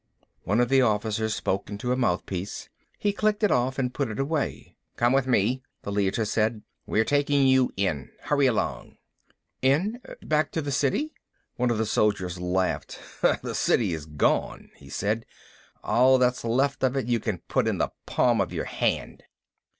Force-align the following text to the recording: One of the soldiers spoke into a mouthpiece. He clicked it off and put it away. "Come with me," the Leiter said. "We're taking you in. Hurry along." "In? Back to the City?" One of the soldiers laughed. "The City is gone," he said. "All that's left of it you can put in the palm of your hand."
One 0.45 0.59
of 0.59 0.69
the 0.69 0.79
soldiers 0.79 1.35
spoke 1.35 1.69
into 1.69 1.91
a 1.91 1.95
mouthpiece. 1.95 2.69
He 2.97 3.13
clicked 3.13 3.43
it 3.43 3.51
off 3.51 3.77
and 3.77 3.93
put 3.93 4.09
it 4.09 4.19
away. 4.19 4.75
"Come 4.97 5.13
with 5.13 5.27
me," 5.27 5.61
the 5.83 5.91
Leiter 5.91 6.25
said. 6.25 6.63
"We're 6.87 7.05
taking 7.05 7.45
you 7.45 7.71
in. 7.77 8.09
Hurry 8.21 8.47
along." 8.47 8.97
"In? 9.61 10.01
Back 10.23 10.51
to 10.53 10.61
the 10.63 10.71
City?" 10.71 11.13
One 11.55 11.69
of 11.69 11.77
the 11.77 11.85
soldiers 11.85 12.39
laughed. 12.39 12.97
"The 13.21 13.53
City 13.53 13.93
is 13.93 14.07
gone," 14.07 14.71
he 14.75 14.89
said. 14.89 15.23
"All 15.83 16.17
that's 16.17 16.43
left 16.43 16.81
of 16.81 16.95
it 16.97 17.05
you 17.07 17.19
can 17.19 17.37
put 17.47 17.67
in 17.67 17.77
the 17.77 17.91
palm 18.07 18.41
of 18.41 18.51
your 18.51 18.65
hand." 18.65 19.21